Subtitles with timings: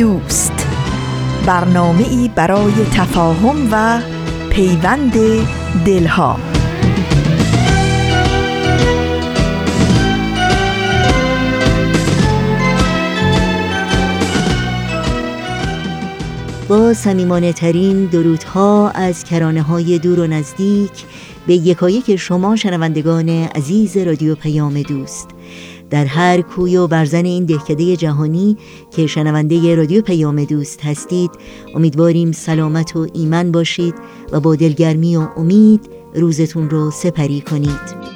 [0.00, 0.66] دوست.
[1.46, 4.00] برنامه ای برای تفاهم و
[4.50, 5.12] پیوند
[5.86, 6.36] دلها.
[16.68, 21.04] با سمیمانه ترین درودها از کرانه های دور و نزدیک
[21.46, 25.39] به یکایک شما شنوندگان عزیز رادیو پیام دوست.
[25.90, 28.56] در هر کوی و برزن این دهکده جهانی
[28.90, 31.30] که شنونده رادیو پیام دوست هستید
[31.74, 33.94] امیدواریم سلامت و ایمن باشید
[34.32, 38.10] و با دلگرمی و امید روزتون رو سپری کنید.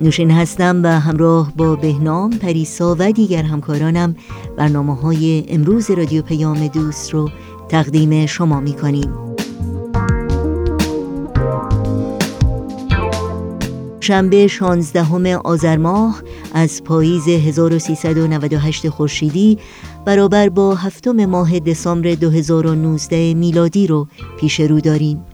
[0.00, 4.16] نوشین هستم و همراه با بهنام پریسا و دیگر همکارانم
[4.56, 7.30] برنامه های امروز رادیو پیام دوست رو
[7.68, 9.29] تقدیم شما می کنیم
[14.10, 16.22] شنبه 16 آذر ماه
[16.54, 19.58] از پاییز 1398 خورشیدی
[20.04, 24.08] برابر با هفتم ماه دسامبر 2019 میلادی رو
[24.40, 25.24] پیش رو داریم.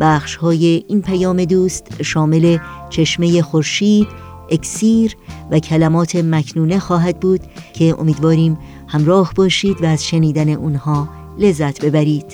[0.00, 2.58] بخش های این پیام دوست شامل
[2.90, 4.08] چشمه خورشید،
[4.50, 5.16] اکسیر
[5.50, 7.40] و کلمات مکنونه خواهد بود
[7.74, 12.26] که امیدواریم همراه باشید و از شنیدن اونها لذت ببرید.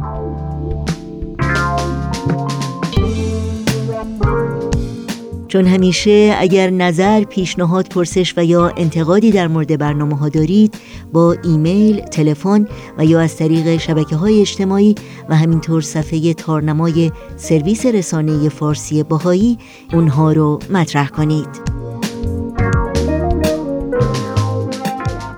[5.53, 10.75] چون همیشه اگر نظر، پیشنهاد، پرسش و یا انتقادی در مورد برنامه ها دارید
[11.13, 14.95] با ایمیل، تلفن و یا از طریق شبکه های اجتماعی
[15.29, 19.59] و همینطور صفحه تارنمای سرویس رسانه فارسی باهایی
[19.93, 21.49] اونها رو مطرح کنید.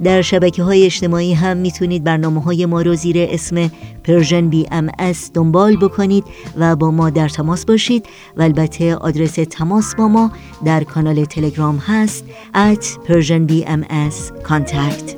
[0.05, 3.71] در شبکه های اجتماعی هم می‌تونید برنامه های ما رو زیر اسم
[4.03, 6.23] Persian BMS دنبال بکنید
[6.57, 8.05] و با ما در تماس باشید.
[8.37, 10.31] و البته آدرس تماس با ما
[10.65, 15.15] در کانال تلگرام هست at Persian BMS contact.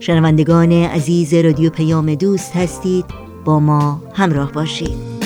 [0.00, 3.04] شنوندگان عزیز رادیو پیام دوست هستید.
[3.44, 5.17] با ما همراه باشید.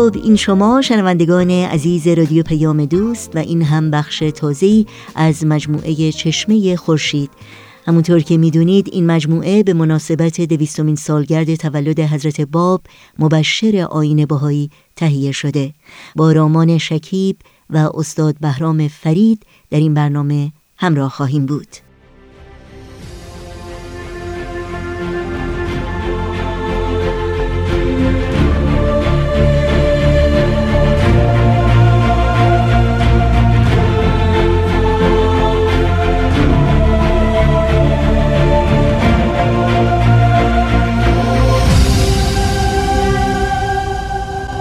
[0.00, 6.12] خب این شما شنوندگان عزیز رادیو پیام دوست و این هم بخش تازه‌ای از مجموعه
[6.12, 7.30] چشمه خورشید.
[7.86, 12.82] همونطور که می‌دونید این مجموعه به مناسبت دویستمین سالگرد تولد حضرت باب
[13.18, 15.72] مبشر آین بهایی تهیه شده.
[16.16, 17.36] با رامان شکیب
[17.70, 21.89] و استاد بهرام فرید در این برنامه همراه خواهیم بود.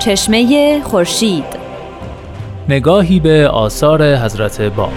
[0.09, 1.45] چشمه خورشید.
[2.69, 4.91] نگاهی به آثار حضرت باب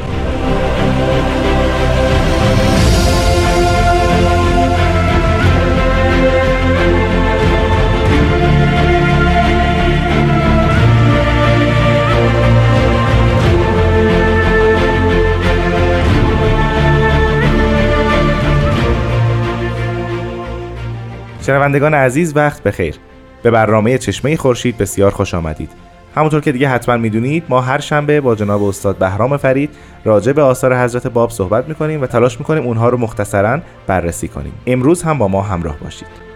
[21.47, 23.12] شنوندگان عزیز وقت بخیر.
[23.43, 25.71] به برنامه چشمه خورشید بسیار خوش آمدید.
[26.15, 29.71] همونطور که دیگه حتما می‌دونید ما هر شنبه با جناب استاد بهرام فرید
[30.05, 34.53] راجع به آثار حضرت باب صحبت می‌کنیم و تلاش می‌کنیم اونها رو مختصرا بررسی کنیم.
[34.67, 36.32] امروز هم با ما همراه باشید.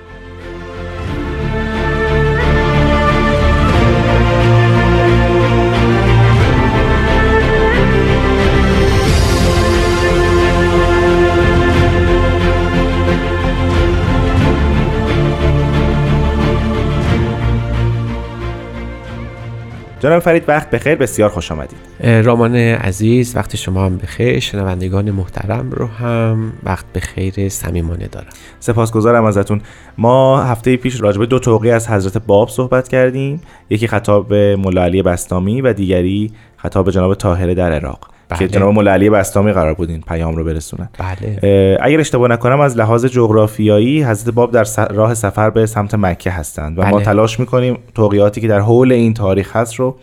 [20.00, 20.94] جناب فرید وقت بخیر.
[20.94, 21.78] بسیار خوش آمدید.
[22.04, 24.40] رامان عزیز وقت شما هم بخیر.
[24.40, 28.31] شنوندگان محترم رو هم وقت بخیر صمیمانه دارم.
[28.60, 29.60] سپاسگزارم ازتون.
[29.98, 33.40] ما هفته پیش راجع به دو توقی از حضرت باب صحبت کردیم.
[33.70, 38.15] یکی خطاب به مولا علی بستامی و دیگری خطاب به جناب طاهره در عراق.
[38.28, 38.38] بله.
[38.38, 41.78] که جناب مولا علی بستامی قرار بود این پیام رو برسونن بله.
[41.82, 46.78] اگر اشتباه نکنم از لحاظ جغرافیایی حضرت باب در راه سفر به سمت مکه هستند
[46.78, 47.05] و ما بله.
[47.05, 49.96] تلاش می‌کنیم توقیاتی که در حول این تاریخ هست رو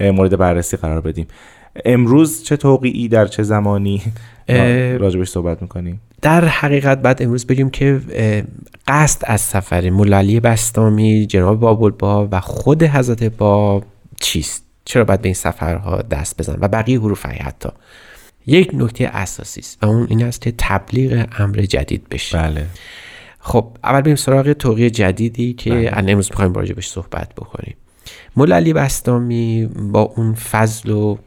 [0.00, 1.26] مورد بررسی قرار بدیم.
[1.84, 4.02] امروز چه توقیعی در چه زمانی؟
[4.98, 6.00] راجبش صحبت می‌کنیم.
[6.22, 8.00] در حقیقت بعد امروز بگیم که
[8.88, 13.84] قصد از سفر مولالی بستامی جناب بابالبا و خود حضرت باب
[14.20, 17.68] چیست؟ چرا باید به این سفرها دست بزن و بقیه حروف حتی.
[18.46, 22.38] یک نکته اساسی است و اون این است که تبلیغ امر جدید بشه.
[22.38, 22.66] بله.
[23.38, 25.92] خب اول بریم سراغ توقیه جدیدی که بله.
[25.94, 27.74] امروز می‌خوایم راجبش صحبت بکنیم.
[28.36, 31.18] مولا علی بستامی با اون فضل و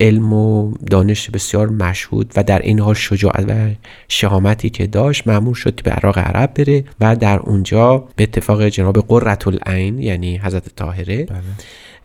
[0.00, 3.70] علم و دانش بسیار مشهود و در این حال شجاعت و
[4.08, 8.98] شهامتی که داشت معمول شد به عراق عرب بره و در اونجا به اتفاق جناب
[8.98, 11.40] قرة العین یعنی حضرت طاهره بله.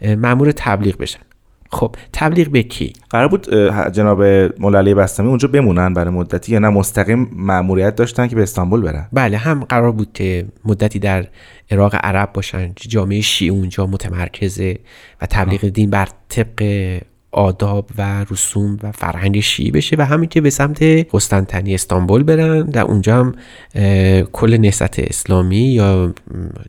[0.01, 1.19] معمول تبلیغ بشن.
[1.73, 3.55] خب تبلیغ به کی؟ قرار بود
[3.91, 4.23] جناب
[4.59, 8.81] مولا علی بستامی اونجا بمونن برای مدتی یا نه؟ مستقیم مأموریت داشتن که به استانبول
[8.81, 11.27] برن؟ بله هم قرار بود که مدتی در
[11.71, 14.77] عراق عرب باشن جامعه شیعه اونجا متمرکزه
[15.21, 16.99] و تبلیغ دین بر طبق
[17.31, 22.61] آداب و رسوم و فرهنگ شیعی بشه و همین که به سمت قسطنطنیه استانبول برن
[22.61, 23.35] در اونجا هم
[24.31, 26.13] کل نهضت اسلامی یا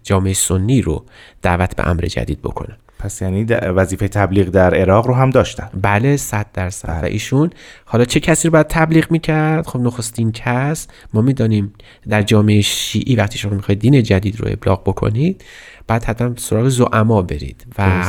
[0.03, 1.05] جامعه سنی رو
[1.43, 2.77] دعوت به امر جدید بکنن.
[3.03, 5.71] پس یعنی وظیفه تبلیغ در عراق رو هم داشتن.
[5.83, 6.89] بله صد درصد.
[6.89, 7.01] بله.
[7.01, 7.51] و ایشون.
[7.85, 10.89] حالا چه کسی رو باید تبلیغ می‌کرد؟ خب نخستین کس.
[11.15, 11.73] ما می‌دانیم
[12.09, 15.45] در جامعه شیعی وقتی شما می‌خواید دین جدید رو ابلاغ بکنید
[15.87, 17.67] بعد حتما سراغ زعما برید.
[17.79, 18.05] و.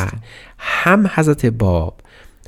[0.58, 2.02] هم حضرت باب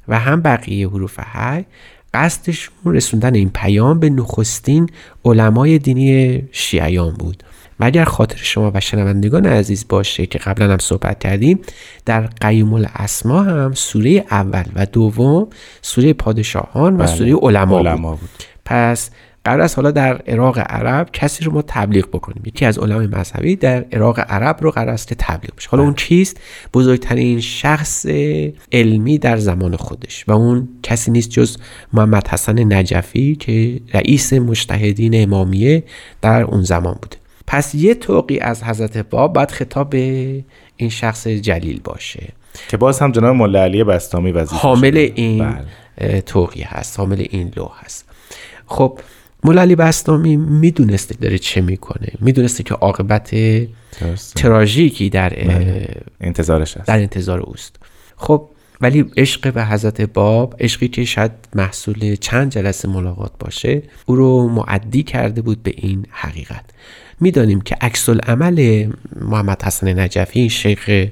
[0.07, 1.65] و هم بقیه حروف حی
[2.13, 4.89] قصدشون رسوندن این پیام به نخستین
[5.25, 7.43] علمای دینی شیعیان بود.
[7.79, 11.59] و اگر خاطر شما و شنوندگان عزیز باشه که قبلا هم صحبت کردیم
[12.05, 15.47] در قیوم الاسما هم سوره اول و دوم
[15.81, 17.07] سوره پادشاهان و بله.
[17.07, 17.87] سوره علما بود.
[17.87, 18.29] علما بود.
[18.65, 19.09] پس
[19.45, 22.43] قرار است حالا در عراق عرب کسی رو ما تبلیغ بکنیم.
[22.45, 25.69] یکی از علمای مذهبی در عراق عرب رو قرار است که تبلیغ بشه.
[25.69, 26.39] حالا اون کیست؟
[26.73, 28.05] بزرگترین شخص
[28.71, 31.57] علمی در زمان خودش و اون کسی نیست جز
[31.93, 35.83] محمد حسن نجفی که رئیس مجتهدین امامیه
[36.21, 37.24] در اون زمان بوده.
[37.47, 40.43] پس یه توقی از حضرت باب باید خطاب به
[40.77, 42.27] این شخص جلیل باشه.
[42.67, 45.65] که باز هم جناب مولا علی بستامی وظیفه حامل این بله.
[45.97, 48.05] اه، توقی هست حامل این لوح هست.
[48.65, 48.99] خب
[49.43, 52.07] مولا علی بستامی می‌دونسته داره چه می‌کنه.
[52.19, 53.35] می‌دونسته که عاقبت.
[54.35, 55.85] تراژیکی در اه،
[56.21, 56.87] انتظارش هست.
[56.87, 57.75] در انتظار اوست.
[58.17, 58.49] خب
[58.81, 64.47] ولی عشق به حضرت باب عشقی که شاید محصول چند جلسه ملاقات باشه او رو
[64.49, 66.65] معدی کرده بود به این حقیقت.
[67.19, 68.87] می‌دانیم که عکس عمل
[69.21, 71.07] محمد حسن نجفی این شیخ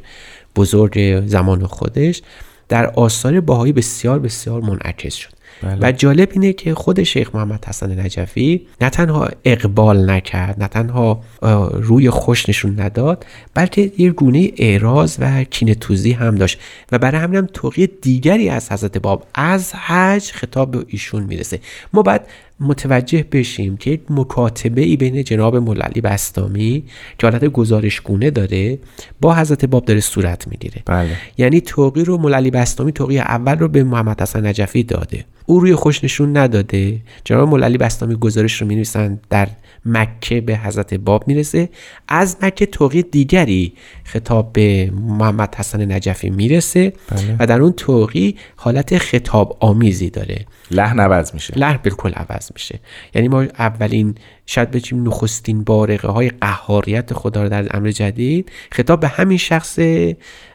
[0.55, 2.21] بزرگ زمان خودش
[2.69, 5.29] در آثار باهایی بسیار بسیار منعکس شد.
[5.63, 5.77] بله.
[5.81, 11.23] و جالب اینه که خود شیخ محمد حسن نجفی نه تنها اقبال نکرد نه تنها
[11.73, 16.59] روی خوش نشون نداد بلکه یه گونه اعراض و کینه توزی هم داشت.
[16.91, 21.59] و برای همین هم توقیه دیگری از حضرت باب از حج خطاب به ایشون می‌رسه.
[21.94, 22.21] ما باید
[22.63, 26.84] متوجه بشیم که یک مکاتبه ای بین جناب مولا بستامی
[27.17, 28.79] که حالت گزارشگونه داره
[29.22, 30.82] با حضرت باب داره صورت می‌گیره.
[30.86, 31.10] بله.
[31.38, 35.25] یعنی توقی رو مولا علی بستامی توقی اول رو به محمد حسن نجفی داده.
[35.46, 37.00] او روی خوش نشون نداده.
[37.24, 38.84] جناب مولا علی بستامی گزارش رو می
[39.29, 39.48] در
[39.86, 41.70] مکه به حضرت باب می‌رسه.
[42.08, 47.36] از مکه توقی دیگری خطاب به محمد حسن نجفی می‌رسه بله.
[47.39, 50.46] و در اون توقی حالت خطاب آمیزی داره.
[50.74, 52.80] لحن عوض میشه لحن بالکل عوض میشه
[53.15, 54.15] یعنی ما اولین
[54.46, 59.80] شاید بچیم نخستین بارقه های قهاریت خدا رو در امر جدید خطاب به همین شخص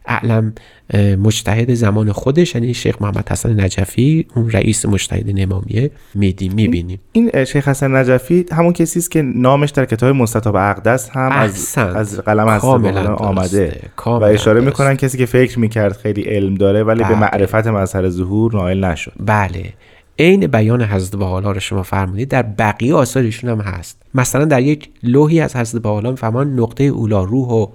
[0.06, 0.52] اعلم
[0.94, 7.44] مجتهد زمان خودش یعنی شیخ محمد حسن نجفی اون رئیس مجتهدین امامیه میدیم می‌بینیم این
[7.44, 11.78] شیخ حسن نجفی همون کسی است که نامش در کتاب مستطاب اقدس هم از.
[11.78, 13.08] از قلم درسته.
[13.08, 14.60] آمده و اشاره.
[14.60, 17.18] می‌کنن کسی که فکر می‌کرد خیلی علم داره ولی به بله.
[17.18, 19.72] معرفت مظهر ظهور نائل نشد بله
[20.18, 24.02] عین بیان حضرت رو شما فرمودید در بقیه آثارشون هم هست.
[24.14, 27.66] مثلا در یک لوحی از حضرت بحالا میفرمان نقطه اولا روح و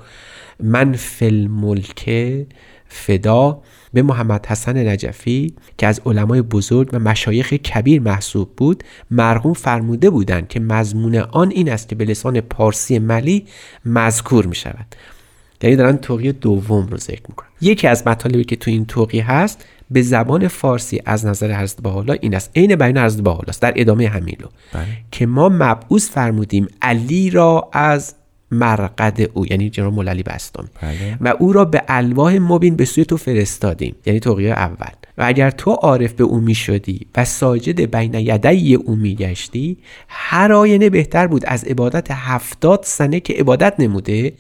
[0.60, 2.10] من فی الملک
[2.88, 3.62] فدا
[3.94, 10.10] به محمد حسن نجفی که از علمای بزرگ و مشایخ کبیر محسوب بود مرحوم فرموده
[10.10, 13.46] بودند که مضمون آن این است که به لسان پارسی ملی
[13.86, 14.96] مذکور می شود
[15.64, 17.48] یعنی دارن توقی دوم رو ذکر می‌کنن.
[17.62, 22.20] یکی از مطالبی که تو این توقی هست به زبان فارسی از نظر حضرت بهاءالله
[22.22, 22.52] این است.
[22.56, 23.62] عین بیان حضرت بهاءالله است.
[23.62, 24.50] در ادامه همین رو.
[24.74, 24.86] بله.
[25.12, 28.16] که ما مبعوث فرمودیم علی را از
[28.52, 31.18] مرقد او یعنی جناب مولا بستامی بله.
[31.22, 33.96] و او را به الواح مبین به سوی تو فرستادیم.
[34.06, 34.94] یعنی توقیه اول.
[35.18, 39.78] و اگر تو عارف به او می شدی و ساجد بین یدی او می گشتی
[40.08, 41.46] هر آینه بهتر بود.
[41.46, 44.34] از عبادت هفتاد سنه که عبادت نموده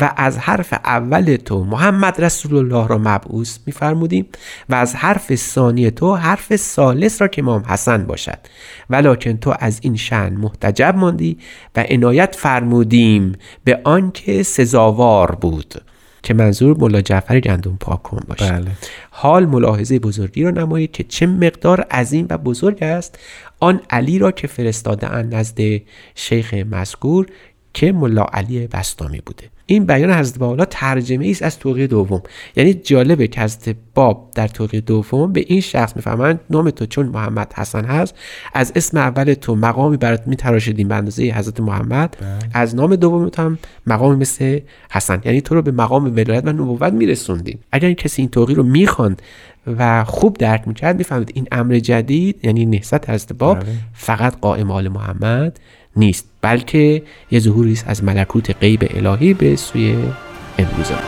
[0.00, 4.26] و از حرف اول تو محمد رسول الله را مبعوث میفرمودیم
[4.68, 8.38] و از حرف ثانی تو حرف سالس را که امام حسن باشد.
[8.90, 11.38] ولکن تو از این شن محتجب ماندی
[11.76, 13.32] و عنایت فرمودیم
[13.64, 15.82] به آنکه سزاوار بود
[16.22, 18.70] که منظور ملا جعفر گندم پاکون باشد بله.
[19.10, 23.18] حال ملاحظه بزرگی را نمایید که چه مقدار عظیم و بزرگ است
[23.60, 25.58] آن علی را که فرستاده اند نزد
[26.14, 27.26] شیخ مذکور
[27.74, 29.49] که ملا علی بستامی بوده.
[29.70, 32.22] این بیان حضرت بهاءالله ترجمه ای است از توقیه دوم.
[32.56, 37.06] یعنی جالبه که حضرت باب در توقیه دوم به این شخص می‌فهمند نام تو چون
[37.06, 38.14] محمد حسن هست.
[38.54, 42.16] از اسم اول تو مقامی برات میتراشیدیم به اندازه حضرت محمد.
[42.54, 44.60] از نام دوم تو هم مقامی مثل
[44.90, 45.20] حسن.
[45.24, 47.58] یعنی تو رو به مقام ولایت و نبوت میرسوندیم.
[47.72, 49.22] اگر کسی این توقیه رو می‌خواند
[49.78, 53.68] و خوب درک می‌کرد می‌فهمید این امر جدید یعنی نهضت حضرت باب بله.
[53.92, 55.60] فقط قائم آل محمد
[55.96, 56.29] نیست.
[56.42, 59.96] بلکه یه ظهوری است از ملکوت غیب الهی به سوی
[60.58, 60.98] امروز ما.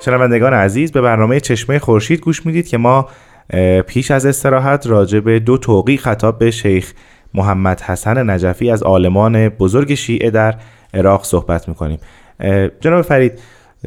[0.00, 3.08] شنوندگان عزیز به برنامه چشمه خورشید گوش می‌دید که ما
[3.86, 6.92] پیش از استراحت راجع به دو توقی خطاب به شیخ
[7.34, 10.54] محمد حسن نجفی از عالمان بزرگ شیعه در
[10.94, 11.98] عراق صحبت می‌کنیم.
[12.80, 13.32] جناب فرید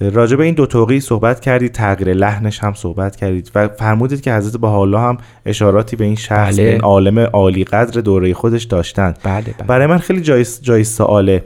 [0.01, 4.33] راجع به این دو توقی صحبت کردید تغییر لحنش هم صحبت کردید و فرمودید که
[4.33, 6.69] حضرت بهاءالله هم اشاراتی به این شخص بله.
[6.69, 9.19] این عالم عالی قدر دوره خودش داشتند.
[9.23, 9.67] بله بله.
[9.67, 11.43] برای من خیلی جای جای سواله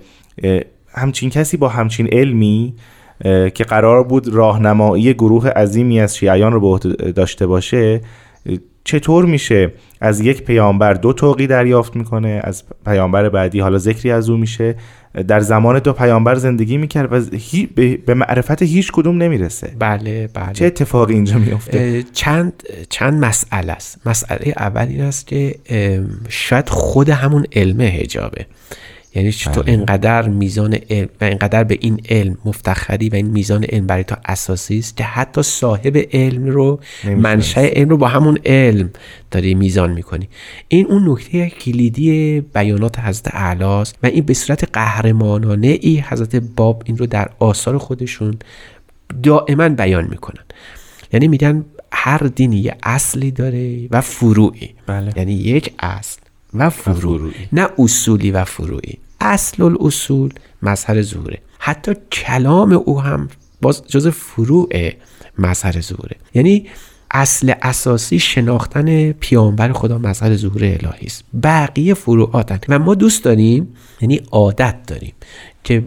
[0.91, 2.75] همچین کسی با همچین علمی
[3.23, 8.01] که قرار بود راهنمایی گروه عظیمی از شیعیان رو به عهده داشته باشه
[8.83, 14.29] چطور میشه از یک پیامبر دو توقی دریافت می‌کنه از پیامبر بعدی حالا ذکری از
[14.29, 14.75] او میشه
[15.27, 17.21] در زمان دو پیامبر زندگی می‌کرد و
[18.05, 20.53] به- معرفت هیچ کدوم نمی‌رسه؟ بله بله.
[20.53, 24.07] چه اتفاقی اینجا میفته چند چند مسئله است.
[24.07, 25.55] مسئله اول این است که
[26.29, 28.45] شاید خود همون علم حجابه.
[29.15, 33.87] یعنی تو انقدر میزان علم و انقدر به این علم مفتخری و این میزان علم
[33.87, 36.79] برای تو اساسی است که حتی صاحب علم رو
[37.17, 38.89] منشأ علم رو با همون علم
[39.31, 40.29] داری میزان می‌کنی.
[40.67, 46.83] این اون نکته کلیدی بیانات حضرت اعلاست و این به صورت قهرمانانه ای حضرت باب
[46.85, 48.37] این رو در آثار خودشون
[49.23, 50.43] دائما بیان می‌کنن.
[51.13, 54.69] یعنی میگن هر دینی یه اصلی داره و فروعی.
[54.87, 55.13] بله.
[55.15, 56.19] یعنی یک اصل
[56.53, 57.33] و فروع فروعی.
[57.53, 58.97] نه اصولی و فروعی.
[59.25, 61.41] اصل الاصول مظهر ظهوره.
[61.59, 63.29] حتی کلام او هم
[63.61, 64.69] باز جز فروع
[65.37, 66.15] مظهر ظهوره.
[66.33, 66.67] یعنی
[67.11, 71.23] اصل اساسی شناختن پیامبر خدا مظهر ظهور الهی است.
[71.43, 72.59] بقیه فروعاتن.
[72.69, 73.67] و ما دوست داریم
[74.01, 75.13] یعنی عادت داریم
[75.63, 75.83] که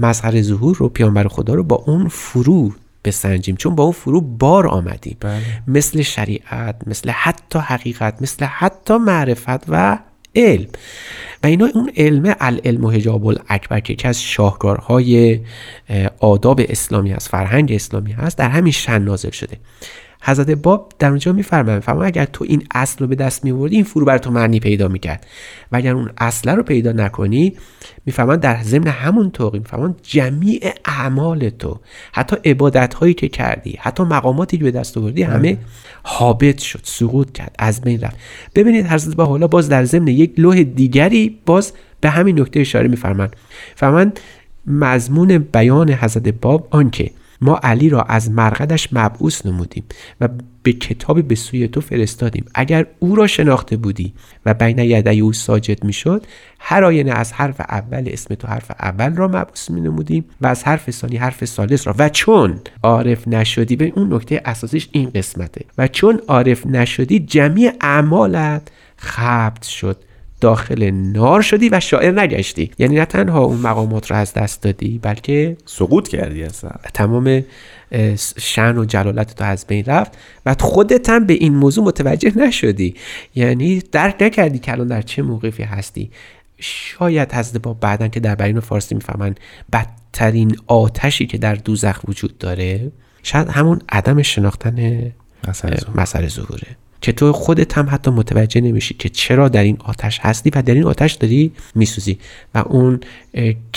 [0.00, 3.56] مظهر ظهور رو پیامبر خدا رو با اون فروع بسنجیم.
[3.56, 5.16] چون با اون فروع بار آمدیم.
[5.20, 5.42] بله.
[5.66, 9.98] مثل شریعت مثل حتی حقیقت مثل حتی معرفت و
[10.36, 10.66] علم.
[11.42, 15.40] و اینا اون علم العلم و حجاب الاکبر که یکی از شاهکارهای
[15.88, 19.56] اه، آداب اسلامی هست فرهنگ اسلامی هست در همین شن نازل شده.
[20.24, 23.84] حضرت باب در اونجا میفرمایند فرمان اگر تو این اصل رو به دست میوردی این
[23.84, 25.26] فرو بر تو معنی پیدا می‌کرد.
[25.72, 27.56] و اگر اون اصل رو پیدا نکنی
[28.06, 31.80] میفرمان در ضمن همون توقی میفرمان جمیع اعمال تو
[32.12, 35.58] حتی عبادت هایی که کردی حتی مقاماتی که به دست آوردی همه
[36.02, 38.16] حابط شد سقوط کرد از بین رفت.
[38.54, 42.88] ببینید حضرت با حالا باز در ضمن یک لوح دیگری باز به همین نکته اشاره
[42.88, 43.36] میفرمند
[43.74, 44.20] فرمند
[44.66, 47.10] مضمون بیان حضرت باب آنکه
[47.44, 49.84] ما علی را از مرقدش مبعوث نمودیم
[50.20, 50.28] و
[50.62, 52.44] به کتابی به سوی تو فرستادیم.
[52.54, 54.14] اگر او را شناخته بودی
[54.46, 56.26] و بین یدی او ساجد می‌شد
[56.58, 60.64] هر آینه از حرف اول اسم تو حرف اول را مبعوث می نمودیم و از
[60.64, 61.94] حرف ثانی حرف ثالث را.
[61.98, 65.64] و چون عارف نشدی به اون نکته اساسیش این قسمته.
[65.78, 69.96] و چون عارف نشدی جمیع اعمالت خبت شد.
[70.44, 72.70] داخل نار شدی و شاعر نگشتی.
[72.78, 76.70] یعنی نه تنها اون مقامات رو از دست دادی بلکه سقوط کردی اصلا.
[76.94, 77.44] تمام
[78.38, 80.12] شن و جلالت تو از بین رفت
[80.46, 82.94] و خودت هم به این موضوع متوجه نشدی.
[83.34, 86.10] یعنی درک نکردی که الان در چه موقفی هستی.
[86.58, 89.34] شاید حضرت باب بعدن که در بیان فارسی می‌فهمن
[89.72, 95.12] بدترین آتشی که در دوزخ وجود داره شاید همون عدم شناختن
[95.94, 96.76] مسئله ظهوره.
[97.04, 100.74] که تو خودت هم حتی متوجه نمیشی که چرا در این آتش هستی و در
[100.74, 102.18] این آتش داری میسوزی.
[102.54, 103.00] و اون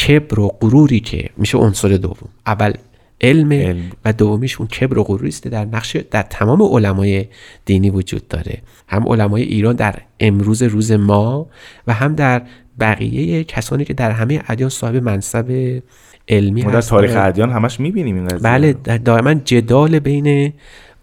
[0.07, 2.29] کبر و غروری که میشه عنصر دوم.
[2.45, 2.73] اول
[3.21, 3.81] علم, علم.
[4.05, 7.25] و دومیش اون کبر و غروری است در نقش در تمام علمای
[7.65, 8.57] دینی وجود داره.
[8.87, 11.47] هم علمای ایران در امروز روز ما
[11.87, 12.41] و هم در
[12.79, 15.81] بقیه کسانی که در همه ادیان صاحب منصب
[16.29, 18.73] علمی ما در تاریخ ادیان همش می‌بینیم این بله
[19.05, 20.53] دائما جدال بین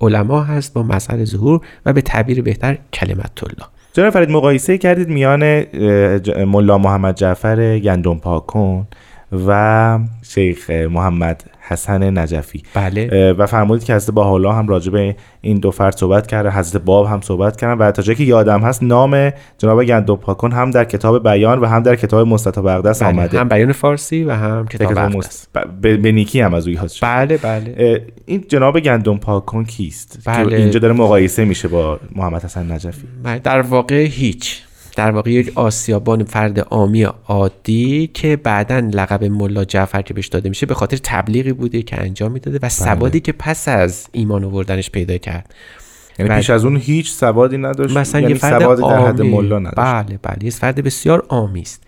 [0.00, 5.08] علما هست با مسئله ظهور و به تعبیر بهتر کلمت الله جناب فرید مقایسه کردید
[5.08, 5.64] میان
[6.44, 8.86] ملا محمد جعفر گندم پاکون
[9.46, 12.62] و شیخ محمد حسن نجفی.
[12.74, 13.32] بله.
[13.32, 16.82] و فرمودید که حضرت با حالا هم راجع به این دو فرد صحبت کرده حضرت
[16.82, 20.70] باب هم صحبت کردن و تا جایی که یادم هست نام جناب گندم پاکون هم
[20.70, 23.12] در کتاب بیان و هم در کتاب مستطاب اقدس بله.
[23.12, 23.40] آمده.
[23.40, 25.46] هم بیان فارسی و هم کتاب, اقدس
[25.80, 28.06] به, نیکی هم از اوی بله بله.
[28.26, 30.50] این جناب گندم پاکون کیست؟ بله.
[30.50, 33.06] که اینجا داره مقایسه میشه با محمد حسن نجفی.
[33.22, 34.62] بله در واقع هیچ.
[34.96, 40.48] در واقع یک آسیابان فرد عامی عادی که بعدا لقب ملا جعفر که بهش داده
[40.48, 42.68] میشه به خاطر تبلیغی بوده که انجام می‌داده و بله.
[42.68, 45.54] سوادی که پس از ایمان آوردنش پیدا کرد.
[46.18, 49.58] یعنی پیش از اون هیچ سوادی نداشت مثلا یعنی یه فرد سواد در حد ملا
[49.58, 49.76] نداشت.
[49.76, 50.44] بله بله.
[50.44, 51.82] یه فرد بسیار عامی است.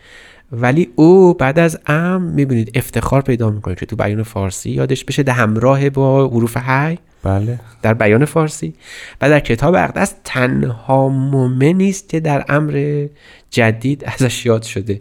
[0.52, 5.22] ولی او بعد از ام می‌بینید افتخار پیدا می‌کنه که تو بیان فارسی یادش بشه
[5.22, 7.60] ده همراه با حروف حی بله.
[7.82, 8.74] در بیان فارسی.
[9.20, 13.06] و در کتاب اقدس تنها مومنی است که در امر
[13.50, 15.00] جدید ازش یاد شده.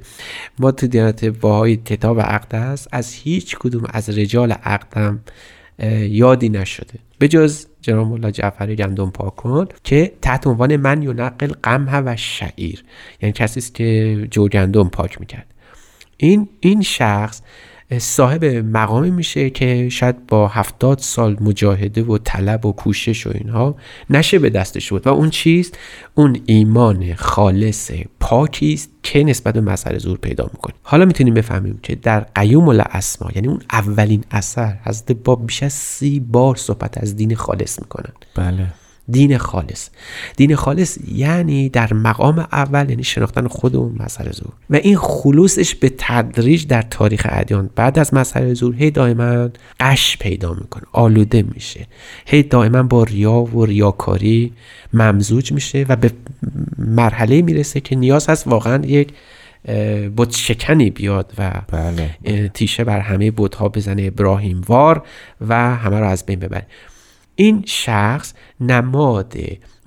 [0.60, 5.20] ما تو دیانت باهای کتاب اقدس از هیچ کدوم از رجال اقدم
[6.10, 7.00] یادی نشده.
[7.20, 12.84] به جز جناب مولا جعفر گندم پاکن که تحت عنوان من نقل قمه و شعیر
[13.22, 15.46] یعنی کسی است که جو گندم پاک می‌کرد.
[16.18, 17.42] این این شخص
[17.98, 23.76] صاحب مقامی میشه که شاید با هفتاد سال مجاهده و طلب و کوشش و اینها
[24.10, 25.08] نشه به دستش بود.
[25.08, 25.78] و اون چیست؟
[26.16, 30.74] اون ایمان خالص پاکی است که نسبت به مسئله زور پیدا می‌کنه.
[30.84, 35.74] حالا می‌تونیم بفهمیم که در قیوم الاسما یعنی اون اولین اثر حضرت با بیش از
[35.74, 38.14] سی بار صحبت از دین خالص می‌کنن.
[38.36, 38.68] بله.
[39.10, 39.90] دین خالص.
[40.38, 45.76] دین خالص یعنی در مقام اول یعنی شناختن خود اون مسئله زور و این خلوصش
[45.76, 47.70] به تدریج در تاریخ ادیان.
[47.76, 51.88] بعد از مسئله زور هی دائما قش پیدا می‌کنه آلوده میشه.
[52.26, 54.54] هی دائما با ریا و ریاکاری
[54.94, 56.12] ممزوج میشه و به
[56.78, 59.14] مرحله می‌رسه که نیاز هست واقعا یک
[60.18, 62.50] بت شکنی بیاد و بله.
[62.54, 64.02] تیشه بر همه بتها بزنه.
[64.02, 65.04] ابراهیم وار
[65.48, 66.68] و همه رو از بین ببره.
[67.36, 69.34] این شخص نماد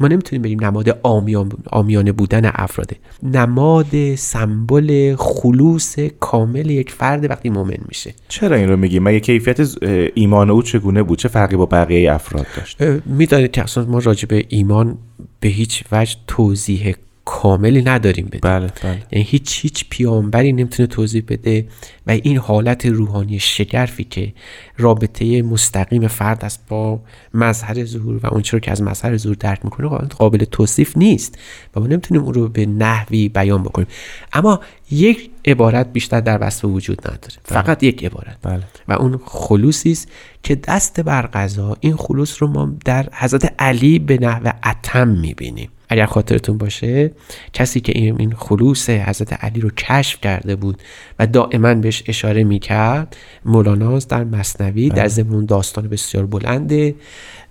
[0.00, 2.96] ما نمی‌تونیم بگیم نماد آمیان آمیانه بودن افراده.
[3.22, 8.14] نماد سمبل خلوص کامل یک فرد وقتی مؤمن میشه.
[8.28, 9.84] چرا این رو میگیم مگه کیفیت
[10.14, 14.28] ایمان او چگونه بود؟ چه فرقی با بقیه افراد داشت؟ می‌دانید که اصلا ما راجع
[14.28, 14.98] به ایمان
[15.40, 16.94] به هیچ وجه توضیح
[17.30, 19.02] کاملی نداریم بده بله بله.
[19.12, 21.66] یعنی هیچ هیچ پیامبری نمی‌تونه توضیح بده
[22.06, 24.32] و این حالت روحانی شگرفی که
[24.78, 27.00] رابطه مستقیم فرد است با
[27.34, 31.38] مظهر ظهور و اون رو که از مظهر ظهور درک می‌کنه قابل توصیف نیست
[31.76, 33.88] و ما نمی‌تونیم اون رو به نحوی بیان بکنیم
[34.32, 34.60] اما
[34.90, 37.62] یک عبارت بیشتر در وصف وجود نداره بله.
[37.62, 38.62] فقط یک عبارت بله.
[38.88, 40.08] و اون خلوصی است
[40.42, 45.70] که دست بر قضا این خلوص رو ما در حضرت علی به نحو اتم می‌بینیم
[45.88, 47.10] اگر خاطرتون باشه
[47.52, 50.82] کسی که این خلوص حضرت علی رو کشف کرده بود
[51.18, 56.94] و دائما بهش اشاره می‌کرد مولاناز در مصنوی در ضمن داستان بسیار بلند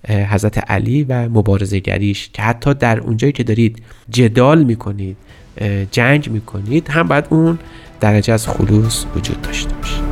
[0.08, 5.16] حضرت علی و مبارزه گریش که حتی در اونجایی که دارید جدال می‌کنید
[5.90, 7.58] جنگ می‌کنید هم باید اون
[8.00, 10.07] درجه از خلوص وجود داشته باشه.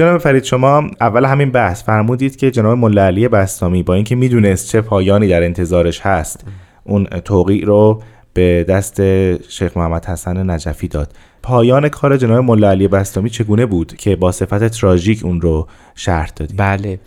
[0.00, 1.82] جناب فرید شما اول همین بحث.
[1.82, 6.44] فرمودید که جناب ملا علی بستامی با اینکه می‌دونست چه پایانی در انتظارش هست
[6.84, 9.02] اون توقیع رو به دست
[9.48, 11.12] شیخ محمد حسن نجفی داد.
[11.42, 16.30] پایان کار جناب ملا علی بستامی چگونه بود که با صفت تراژیک اون رو شرح
[16.36, 17.00] دادید؟ بله.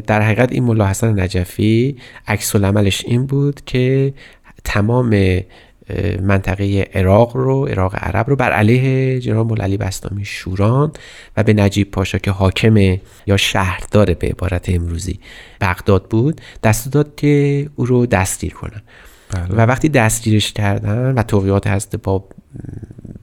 [0.00, 1.96] در حقیقت این ملا حسن نجفی
[2.28, 4.14] عکس عملش این بود که
[4.64, 5.40] تمام
[6.22, 10.92] منطقه عراق رو عراق عرب رو بر علیه جناب مولا بستامی شوران
[11.36, 12.76] و به نجیب پاشا که حاکم
[13.26, 15.20] یا شهردار به عبارت امروزی
[15.60, 18.82] بغداد بود دست داد که او رو دستگیر کنن
[19.30, 19.56] بله.
[19.56, 22.32] و وقتی دستگیرش کردن و توقیات حضرت باب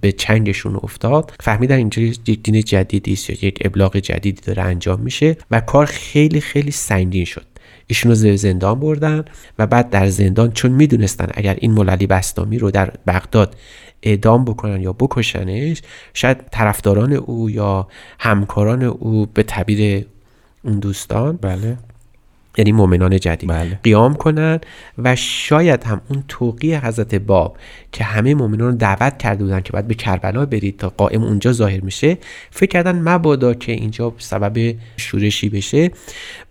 [0.02, 5.00] به چنگشون افتاد فهمیدن اینجا یک دین جدیدی است یا یک ابلاغ جدیدی داره انجام
[5.00, 7.46] میشه و کار خیلی خیلی سنگین شد
[7.90, 9.26] ایشون رو زندان بردن
[9.60, 13.56] و بعد در زندان چون می‌دونستن اگر این موللی بستامی رو در بغداد
[14.04, 15.82] اعدام بکنن یا بکشنش
[16.14, 17.88] شاید طرفداران او یا
[18.20, 20.06] همکاران او به تعبیر
[20.64, 21.78] اون دوستان بله
[22.58, 23.80] یعنی مؤمنان جدید بله.
[23.84, 24.60] قیام کنن
[24.98, 27.58] و شاید هم اون توقی حضرت باب
[27.92, 31.52] که همه مؤمنان رو دعوت کرده بودن که باید به کربلا برید تا قائم اونجا
[31.52, 32.18] ظاهر میشه
[32.52, 35.92] فکر کردن مبادا که اینجا سبب شورشی بشه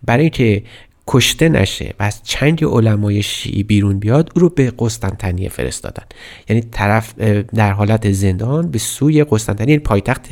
[0.05, 0.63] برای اینکه
[1.11, 6.05] کشته نشه و از چنگ علمای شیعی بیرون بیاد او رو به قسطنطنیه فرستادن.
[6.49, 7.19] یعنی طرف
[7.55, 10.29] در حالت زندان به سوی قسطنطنیه یعنی پایتخت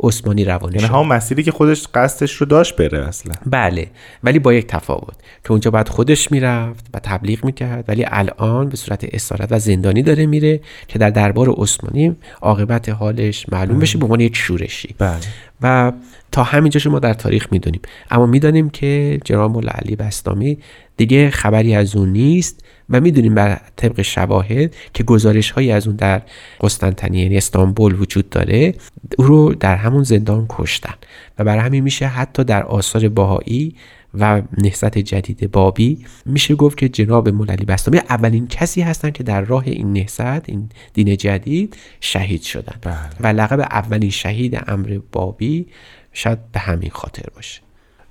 [0.00, 0.94] عثمانی روانه یعنی شد.
[0.94, 3.34] همون مسیری که خودش قصدش رو داشت بره اصلا.
[3.46, 3.86] بله
[4.24, 5.16] ولی با یک تفاوت.
[5.44, 10.02] که اونجا باید خودش می‌رفت و تبلیغ می‌کرد ولی الان به صورت اسارت و زندانی
[10.02, 14.94] داره میره که در دربار عثمانی عاقبت حالش معلوم بشه به عنوان یک شورشی.
[14.98, 15.20] بله.
[15.62, 15.92] و
[16.32, 17.80] تا همینجاش ما در تاریخ می‌دونیم.
[18.10, 20.58] اما می‌دانیم که جناب مولا علی بستامی
[20.96, 25.96] دیگه خبری از اون نیست و می‌دونیم بر طبق شواهد که گزارش هایی از اون
[25.96, 26.22] در
[26.60, 28.74] قسطنطنیه یعنی استانبول وجود داره
[29.18, 30.94] او رو در همون زندان کشتن.
[31.38, 33.74] و برای همین میشه حتی در آثار باهایی
[34.14, 39.22] و نهضت جدید بابی میشه گفت که جناب مولا علی بستامی اولین کسی هستن که
[39.22, 42.96] در راه این نهضت این دین جدید شهید شدن بله.
[43.20, 45.66] و لقب اولین شهید امر بابی
[46.12, 47.65] شاید به همین خاطر باشه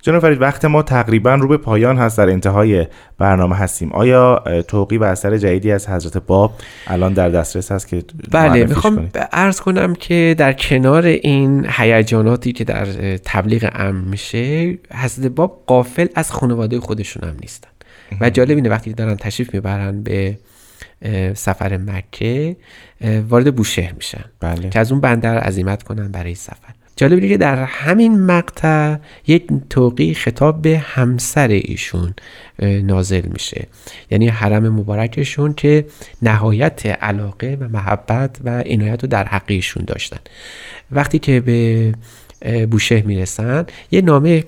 [0.06, 2.86] جناب فرید وقت ما تقریبا رو به پایان هست در انتهای
[3.18, 3.92] برنامه هستیم.
[3.92, 6.52] آیا توقی و اثر جدیدی از حضرت باب
[6.86, 12.64] الان در دسترس هست که بله می‌خوام؟ عرض کنم که در کنار این هیجاناتی که
[12.64, 17.68] در تبلیغ امر میشه حضرت باب قافل از خانواده خودشون هم نیستن.
[18.20, 20.38] و جالب اینه وقتی دارن تشریف می‌برن به
[21.34, 22.56] سفر مکه
[23.28, 24.68] وارد بوشهر میشن بله.
[24.68, 26.76] که از اون بندر عزیمت کنن برای سفر.
[26.96, 32.14] جالب اینه که در همین مقطع یک توقی خطاب به همسر ایشون
[32.62, 33.66] نازل میشه.
[34.10, 35.86] یعنی حرم مبارکشون که
[36.22, 40.18] نهایت علاقه و محبت و عنایت رو در حق ایشون داشتن.
[40.90, 41.92] وقتی که به
[42.66, 44.44] بوشهر می‌رسن یه نامه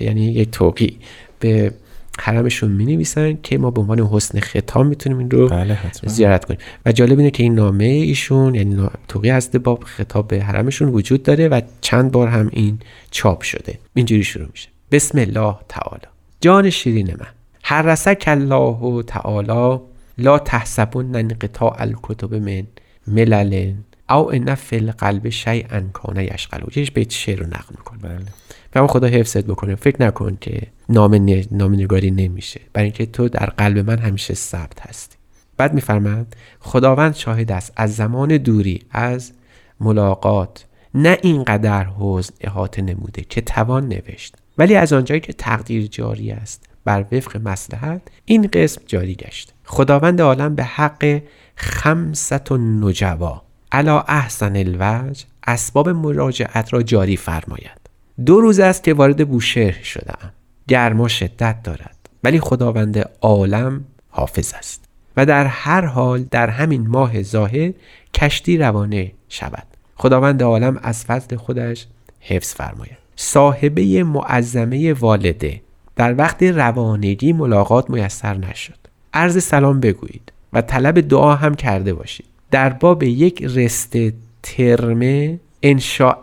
[0.00, 0.98] یعنی یک توقی
[1.40, 1.72] به
[2.20, 6.60] حرمشون می نویسن که ما به عنوان حسن ختام می‌تونیم این رو بله زیارت کنیم.
[6.86, 11.22] و جالب اینه که این نامه ایشون یعنی توقی حضرت باب خطاب به حرمشون وجود
[11.22, 12.78] داره و چند بار هم این
[13.10, 13.78] چاپ شده.
[13.94, 14.68] اینجوری شروع میشه.
[14.92, 16.06] بسم الله تعالی.
[16.40, 17.26] جان شیرین من.
[17.62, 19.80] حرسک الله تعالی
[20.18, 22.62] لا تحسبن انقطاع الکتب من
[23.06, 23.72] ملل
[24.10, 28.84] او ان فی القلب شیئا کان یشغلو یه بیت شعر رو نقل می‌کنه؟ بله.
[28.84, 29.74] و خدا حفظت بکنه.
[29.74, 31.42] فکر نکن که نام, ن...
[31.50, 32.60] نام نگاری نمیشه.
[32.72, 35.16] برای اینکه تو در قلب من همیشه ثبت هستی.
[35.56, 39.32] بعد میفرمند خداوند شاهد است از زمان دوری از
[39.80, 40.66] ملاقات.
[40.94, 44.36] نه اینقدر حزن احاطه نموده که توان نوشت.
[44.58, 49.54] ولی از آنجایی که تقدیر جاری است بر وفق مسلحت این قسم جاری گشت.
[49.64, 51.20] خداوند عالم به حق
[51.56, 53.42] خمست و نجوا.
[53.72, 57.80] علا احسن الوجه اسباب مراجعت را جاری فرماید.
[58.26, 60.32] دو روز است که وارد بوشهر شدم
[60.68, 61.96] گرما شدت دارد.
[62.24, 64.84] ولی خداوند عالم حافظ است.
[65.16, 67.72] و در هر حال در همین ماه ظاهر
[68.14, 69.66] کشتی روانه شود.
[69.96, 71.86] خداوند عالم از فضل خودش
[72.20, 72.98] حفظ فرماید.
[73.16, 75.60] صاحبه معظمه والده.
[75.96, 78.78] در وقت روانگی ملاقات میسر نشد.
[79.14, 82.31] عرض سلام بگویید و طلب دعا هم کرده باشید.
[82.52, 84.12] در باب یک رسته
[84.42, 85.40] ترمه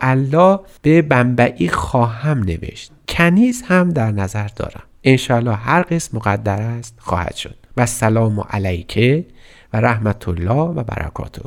[0.00, 2.92] الله به بمبئی خواهم نوشت.
[3.08, 4.82] کنیز هم در نظر دارم.
[5.30, 7.56] الله هر قسم مقدر است خواهد شد.
[7.76, 9.26] و سلام علیکه
[9.72, 11.42] و رحمت الله و برکاته.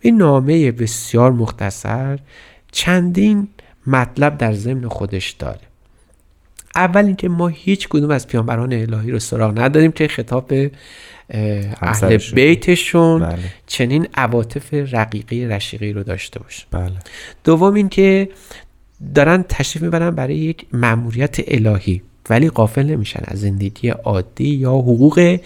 [0.00, 2.18] این نامه بسیار مختصر
[2.72, 3.48] چندین
[3.86, 5.60] مطلب در ضمن خودش داره.
[6.76, 10.70] اول اینکه ما هیچ کدوم از پیامبران الهی رو سراغ نداریم که خطاب به
[11.30, 12.18] اهل.
[12.34, 13.38] بیتشون بله.
[13.66, 16.92] چنین عواطف رقیقی رشیقی رو داشته باشه بله
[17.44, 18.28] دوم اینکه
[19.14, 25.38] دارن تشریف می‌برن برای یک مأموریت الهی ولی غافل نمیشن از زندگی عادی یا حقوق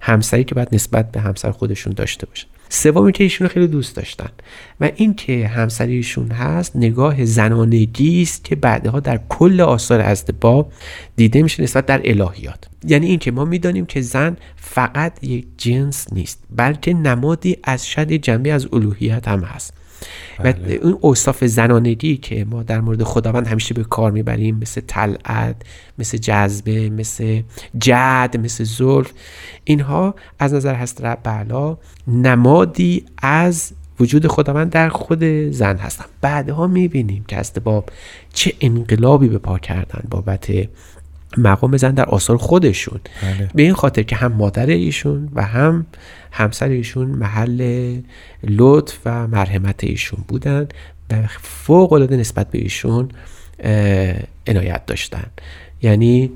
[0.00, 4.28] همسری که باید نسبت به همسر خودشون داشته باشن سوم اینکه ایشون خیلی دوست داشتن.
[4.80, 10.72] و اینکه همسر ایشون هست نگاه زنانگی است که بعدها در کل آثار از باب
[11.16, 12.64] دیده میشه نسبت در الهیات.
[12.84, 18.52] یعنی اینکه ما می‌دانیم که زن فقط یک جنس نیست بلکه نمادی از شد جنبه
[18.52, 19.74] از الوهیت هم هست.
[20.38, 20.74] و بله.
[20.74, 25.56] اون اوصاف زنانگی که ما در مورد خداوند همیشه به کار می‌بریم مثل طلعت
[25.98, 27.42] مثل جذبه مثل
[27.78, 29.12] جد مثل زلف
[29.64, 37.24] اینها از نظر حضرت رب نمادی از وجود خداوند در خود زن هستن بعدها می‌بینیم
[37.28, 37.90] که از باب
[38.32, 40.50] چه انقلابی به پا کردن بابت
[41.36, 43.00] مقام زن در آثار خودشون.
[43.22, 43.50] بله.
[43.54, 45.86] به این خاطر که هم مادر ایشون و هم
[46.32, 48.00] همسر ایشون محل
[48.42, 50.68] لطف و مرحمت ایشون بودن
[51.10, 53.08] و فوق العاده نسبت به ایشون
[54.46, 55.26] عنایت داشتن.
[55.82, 56.30] یعنی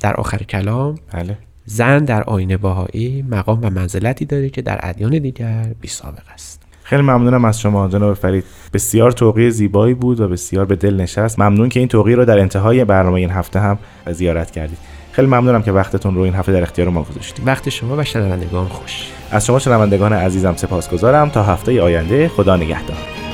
[0.00, 1.38] در آخر کلام بله.
[1.64, 6.61] زن در آین بهایی مقام و منزلتی داره که در ادیان دیگر بی سابق است.
[6.92, 8.44] خیلی ممنونم از شما جناب فرید.
[8.72, 11.40] بسیار توقیه زیبایی بود و بسیار به دل نشست.
[11.40, 13.78] ممنون که این توقیه رو در انتهای برنامه این هفته هم
[14.10, 14.78] زیارت کردید.
[15.12, 17.46] خیلی ممنونم که وقتتون رو این هفته در اختیار ما گذاشتید.
[17.46, 19.08] وقت شما و شنوندگان خوش.
[19.30, 21.28] از شما شنوندگان عزیزم سپاسگزارم.
[21.28, 23.31] تا هفته آینده خدا نگهدار.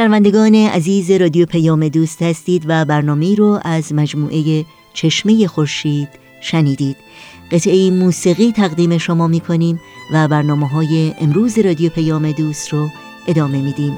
[0.00, 6.08] شنوندگان عزیز رادیو پیام دوست هستید و برنامه رو از مجموعه چشمه خورشید
[6.42, 6.96] شنیدید.
[7.52, 9.80] قطعه موسیقی تقدیم شما می کنیم
[10.14, 12.88] و برنامه های امروز رادیو پیام دوست رو
[13.26, 13.96] ادامه میدیم.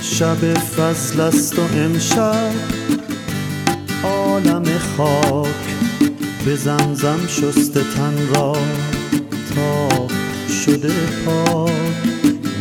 [0.00, 2.52] شب فصل است و امشب
[4.04, 4.64] عالم
[4.96, 5.79] خاک.
[6.44, 8.56] به زمزم شسته تن را
[9.54, 9.88] تا
[10.64, 10.92] شده
[11.26, 11.70] پاک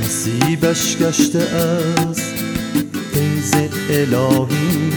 [0.03, 2.21] نصیبش گشته از
[3.13, 3.53] فیض
[3.89, 4.91] الهی.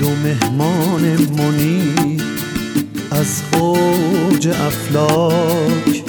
[0.00, 1.02] دو مهمان
[1.38, 2.16] منی
[3.10, 6.04] از اوج افلاک.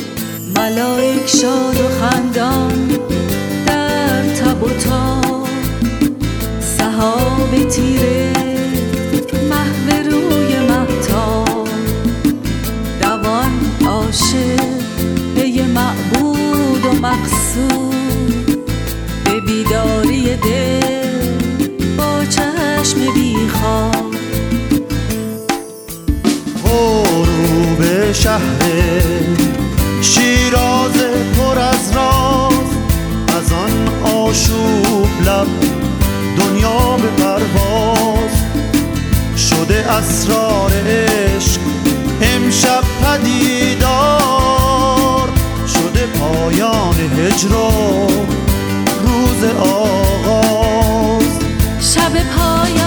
[0.55, 2.87] ملائک شاد و خندان
[3.65, 5.47] در تب و تاب.
[6.77, 8.56] سحاب تیره
[14.17, 14.61] عاشق
[15.35, 18.65] پی معبود و مقصود
[19.25, 21.47] به بیداری دل
[21.97, 24.15] با چشم بیخواب.
[26.63, 29.01] غروب شهر
[30.01, 30.97] شیراز
[31.37, 32.69] پر از راز
[33.37, 35.47] از آن آشوب لب
[36.37, 38.31] دنیا به پرواز.
[39.37, 41.76] شده اسرار عشق
[42.21, 44.17] امشب پدیدار
[45.67, 47.49] شده پایان هجر
[49.03, 51.33] روز آغاز.
[51.79, 52.86] شب پایان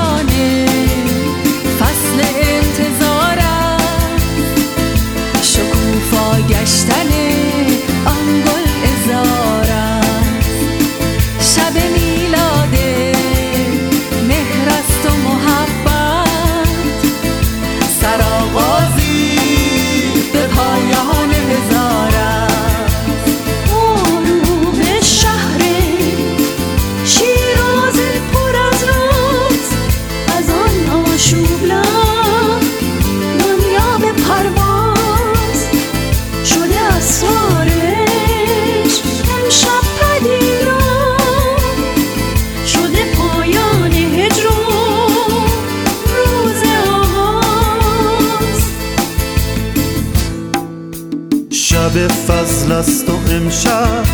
[52.81, 54.05] است و امشب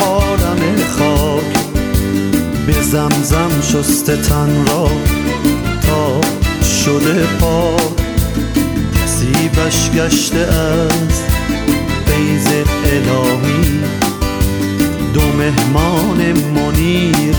[0.00, 0.60] عالم
[0.98, 1.58] خاک
[2.66, 4.90] به زمزم شسته تن را
[5.82, 6.20] تا
[6.64, 7.98] شده پاک
[9.04, 11.22] نصیبش گشته از
[12.06, 12.46] فیض
[12.84, 13.80] الهی.
[15.14, 17.36] دو مهمان منیر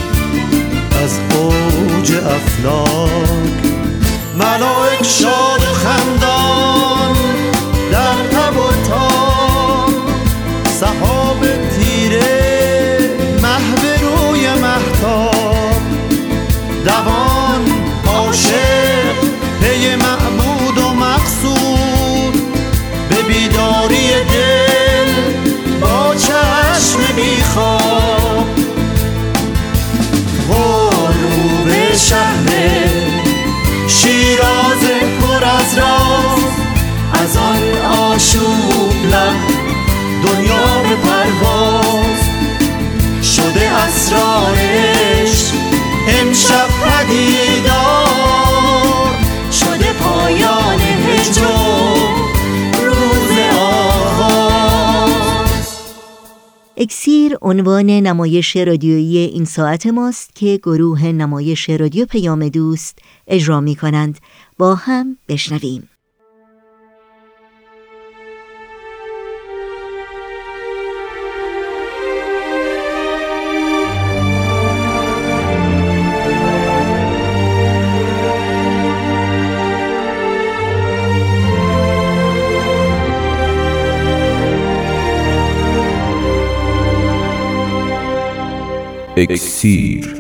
[1.04, 3.10] از اوج افلاک.
[4.36, 6.99] ملائک شاد و خندان.
[35.80, 36.40] پر
[37.14, 39.36] از آن آشوب لب
[40.24, 42.20] دنیا به پرواز.
[43.24, 45.52] شده اسرارش
[46.08, 48.10] امشب پدیدار.
[49.52, 50.80] شده پایان
[53.52, 54.60] آغاز.
[56.78, 63.76] اکسیر عنوان نمایش رادیویی این ساعت ماست که گروه نمایش رادیو پیام دوست اجرا می
[63.76, 64.20] کنند
[64.60, 65.90] با هم بشنویم.
[89.18, 90.16] اکسیر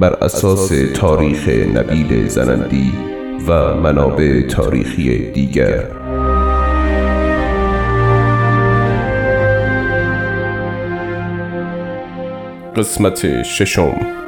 [0.00, 3.13] بر اساس تاریخ نبیل زنندی
[3.48, 5.82] و منابع تاریخی دیگر.
[12.76, 14.23] قسمت ششم.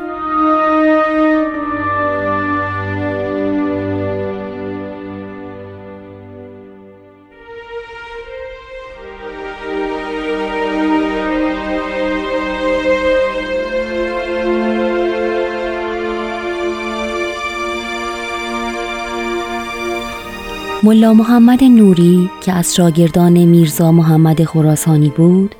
[20.86, 25.54] ملا محمد نوری که از شاگردان میرزا محمد خراسانی بود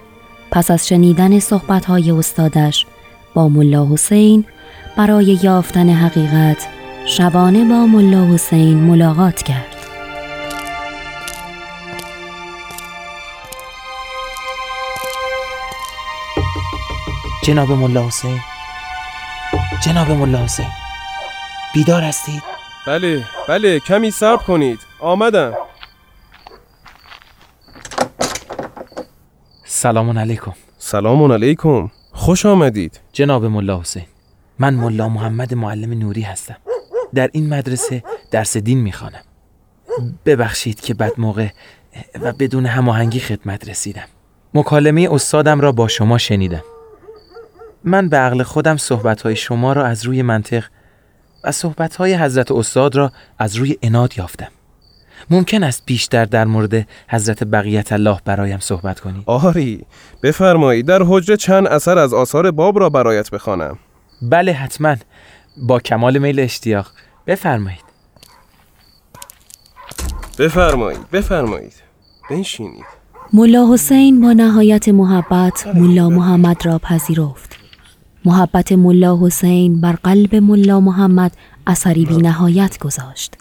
[0.51, 2.87] پس از شنیدن صحبتهای استادش
[3.35, 4.45] با ملا حسین
[4.97, 6.69] برای یافتن حقیقت
[7.07, 9.77] شبانه با ملا حسین ملاقات کرد.
[17.43, 18.41] جناب ملا حسین
[19.81, 20.71] جناب ملا حسین
[21.75, 22.43] بیدار هستید؟
[22.87, 24.86] بله بله کمی صبر کنید.
[25.01, 25.55] آمدم
[29.65, 30.53] سلام علیکم.
[30.79, 31.91] سلام علیکم.
[32.13, 33.01] خوش آمدید.
[33.13, 34.05] جناب ملا حسین
[34.59, 36.57] من ملا محمد معلم نوری هستم.
[37.15, 39.23] در این مدرسه درس دین می‌خوانم.
[40.27, 41.49] ببخشید که بد موقع
[42.21, 44.07] و بدون هماهنگی خدمت رسیدم.
[44.55, 46.65] مکالمه استادم را با شما شنیدم.
[47.85, 50.65] من به عقل خودم صحبتهای شما را از روی منطق
[51.45, 54.49] و صحبتهای حضرت استاد را از روی اناد یافتم.
[55.31, 59.85] ممکن است بیشتر در مورد حضرت بقیت الله برایم صحبت کنید آری
[60.23, 63.79] بفرمایید در حجره چند اثر از آثار باب را برایت بخوانم.
[64.23, 64.97] بله حتما.
[65.57, 66.87] با کمال میل اشتیاق.
[67.27, 67.85] بفرمایید.
[70.39, 71.73] بفرمایید بفرمایید.
[72.31, 72.85] بنشینید.
[73.33, 77.57] ملا حسین با نهایت محبت ملا محمد را پذیرفت.
[78.25, 81.33] محبت ملا حسین بر قلب ملا محمد
[81.67, 83.35] اثری بی نهایت گذاشت.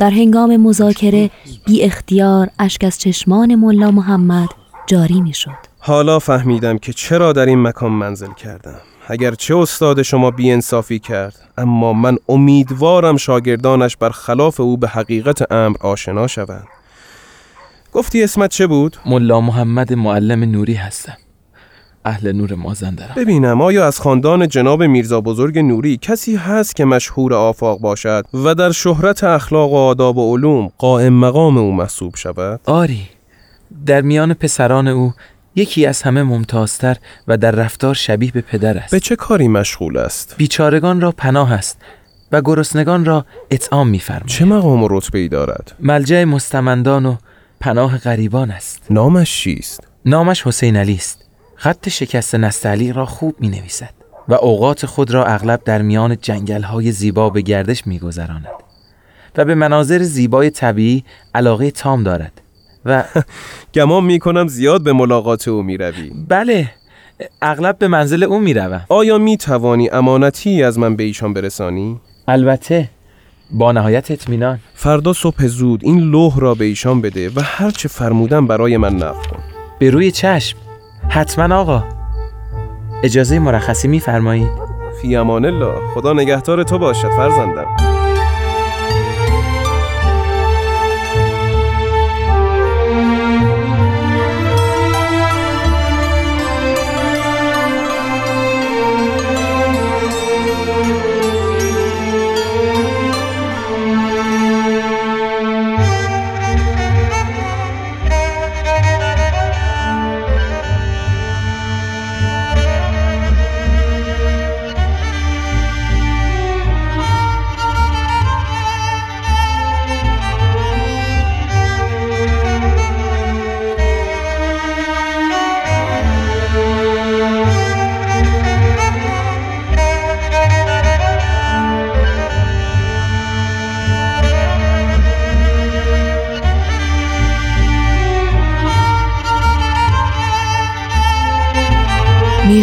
[0.00, 1.30] در هنگام مذاکره
[1.66, 4.48] بی اختیار اشک از چشمان ملا محمد
[4.86, 8.80] جاری می شد حالا فهمیدم که چرا در این مکان منزل کردم.
[9.08, 15.52] اگر چه استاد شما بیانصافی کرد اما من امیدوارم شاگردانش بر خلاف او به حقیقت
[15.52, 16.66] امر آشنا شوند.
[17.92, 21.16] گفتی اسمت چه بود؟ ملا محمد معلم نوری هستم.
[22.04, 27.34] اهل نور مازندران ببینم آیا از خاندان جناب میرزا بزرگ نوری کسی هست که مشهور
[27.34, 32.60] آفاق باشد و در شهرت اخلاق و آداب و علوم قائم مقام او محسوب شود؟
[32.64, 33.08] آری
[33.86, 35.12] در میان پسران او
[35.54, 36.96] یکی از همه ممتازتر
[37.28, 41.52] و در رفتار شبیه به پدر است به چه کاری مشغول است؟ بیچارگان را پناه
[41.52, 41.78] است
[42.32, 47.16] و گرسنگان را اطعام می‌فرماید چه مقام و رتبه‌ای دارد؟ ملجأ مستمندان و
[47.60, 51.19] پناه غریبان است نامش چیست؟ نامش حسین علی است
[51.62, 53.90] خط شکست نستعلی را خوب می نویسد
[54.28, 58.46] و اوقات خود را اغلب در میان جنگل های زیبا به گردش می گذراند
[59.36, 62.32] و به مناظر زیبای طبیعی علاقه تام دارد
[62.84, 63.04] و
[63.74, 66.70] گمان می کنم زیاد به ملاقات او می روی بله
[67.42, 72.00] اغلب به منزل او می روم آیا می توانی امانتی از من به ایشان برسانی؟
[72.28, 72.88] البته
[73.50, 74.58] با نهایت اطمینان.
[74.74, 79.28] فردا صبح زود این لوح را به ایشان بده و هرچه فرمودن برای من نقل
[79.30, 79.40] کن.
[79.78, 80.69] به روی چشم.
[81.12, 81.84] حتما آقا.
[83.02, 84.50] اجازه مرخصی میفرمایید.
[85.02, 85.74] فی امان الله.
[85.94, 87.89] خدا نگهدار تو باشد فرزندم.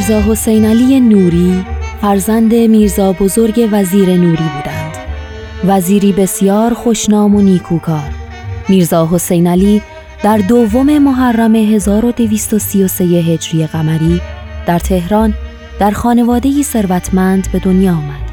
[0.08, 1.66] میرزا حسین علی نوری
[2.02, 4.98] فرزند میرزا بزرگ وزیر نوری بودند.
[5.66, 8.12] وزیری بسیار خوشنام و نیکوکار.
[8.70, 9.82] میرزا حسین علی
[10.24, 14.22] در دوم محرم 1233 هجری قمری
[14.68, 15.34] در تهران
[15.80, 18.32] در خانواده ثروتمند به دنیا آمد.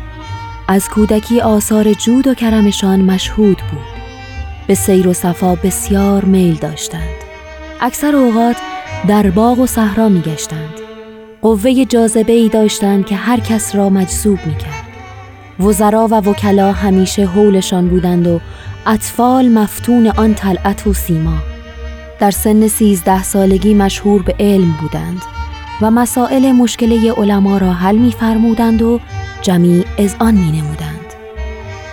[0.69, 3.95] از کودکی آثار جود و کرمشان مشهود بود.
[4.67, 7.25] به سیر و صفا بسیار میل داشتند.
[7.81, 8.57] اکثر اوقات
[9.09, 10.84] در باغ و صحرا می گشتند
[11.45, 14.85] قوه جاذبه ای داشتند که هر کس را مجذوب می کرد
[15.61, 18.41] وزرا و وکلا همیشه حولشان بودند و
[18.87, 21.39] اطفال مفتون آن طلعت و سیما
[22.21, 25.23] در سن سیزده سالگی مشهور به علم بودند
[25.83, 29.01] و مسائل مشکله علما را حل می فرمودند و
[29.43, 31.15] جمیع از آن می نمودند.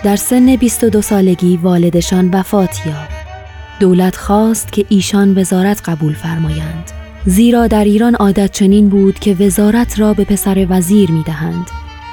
[0.04, 3.26] در سن 22 سالگی والدشان وفات یافت.
[3.80, 7.01] دولت خواست که ایشان وزارت قبول فرمایند.
[7.26, 11.66] زیرا در ایران عادت چنین بود که وزارت را به پسر وزیر می دهند.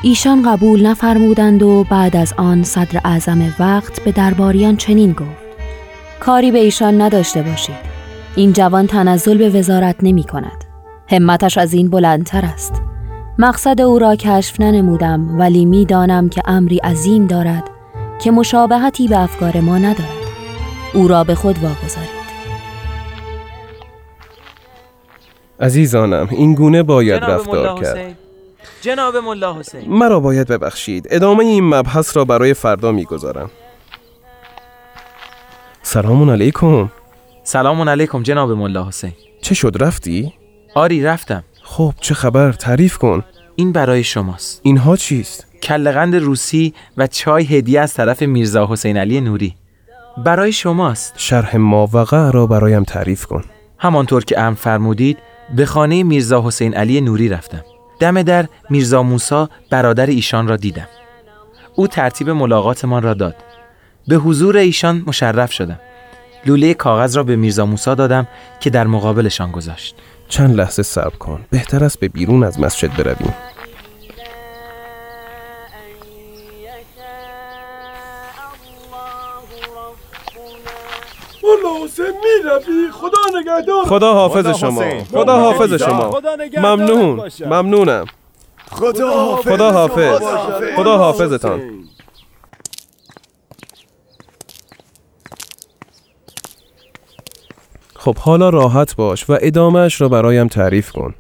[0.04, 5.50] ایشان قبول نفرمودند و بعد از آن صدر اعظم وقت به درباریان چنین گفت.
[6.20, 7.76] کاری به ایشان نداشته باشید.
[8.36, 10.64] این جوان تنزل به وزارت نمی کند.
[11.08, 12.82] همتش از این بلندتر است.
[13.38, 17.64] مقصد او را کشف ننمودم ولی می‌دانم که امری عظیم دارد
[18.22, 20.20] که مشابهتی به افکار ما ندارد.
[20.94, 22.19] او را به خود واگذارید.
[25.62, 27.98] عزیزانم این گونه باید رفتار کرد.
[27.98, 28.16] حسین.
[28.82, 29.90] جناب ملا حسین.
[29.90, 31.08] مرا باید ببخشید.
[31.12, 33.52] ادامه این مبحث را برای فردا می‌گذارم.
[35.82, 36.90] سلام علیکم.
[37.44, 39.14] سلام علیکم جناب ملا حسین.
[39.42, 40.34] چه شد رفتی؟
[40.76, 41.44] آری رفتم.
[41.64, 43.24] خب چه خبر؟ تعریف کن.
[43.56, 44.60] این برای شماست.
[44.64, 49.56] اینها چیست؟ کلغند روسی و چای هدیه از طرف میرزا حسین علی نوری.
[50.18, 51.14] برای شماست.
[51.18, 53.44] شرح ماوقع را برایم تعریف کن.
[53.78, 55.18] همانطور که امر فرمودید
[55.56, 57.64] به خانه میرزا حسین علی نوری رفتم.
[58.00, 60.88] دم در میرزا موسا برادر ایشان را دیدم.
[61.76, 63.36] او ترتیب ملاقاتمان را داد.
[64.08, 65.80] به حضور ایشان مشرف شدم.
[66.46, 68.28] لوله کاغذ را به میرزا موسا دادم
[68.60, 69.96] که در مقابلشان گذاشت.
[70.30, 71.46] چند لحظه صبر کن.
[71.50, 73.34] بهتر است به بیرون از مسجد برویم.
[81.84, 83.86] حسین می‌روی خدا نگهدار.
[83.86, 85.04] خدا حافظ شما.
[85.04, 86.22] خدا حافظ شما.
[86.58, 87.30] ممنون.
[87.46, 88.06] ممنونم.
[88.72, 89.52] خدا حافظ.
[89.52, 90.22] خدا حافظ.
[90.76, 91.62] خدا حافظتان.
[97.96, 101.16] خب حالا راحت باش و ادامهش را برایم تعریف کن.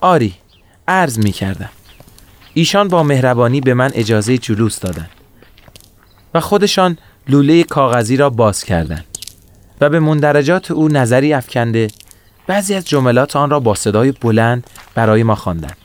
[0.00, 0.34] آری
[0.88, 1.70] عرض می کردم
[2.54, 5.10] ایشان با مهربانی به من اجازه جلوس دادند
[6.34, 9.15] و خودشان لوله کاغذی را باز کردند
[9.80, 11.88] و به مندرجات او نظری افکنده.
[12.46, 15.76] بعضی از جملات آن را با صدای بلند برای ما خواندند.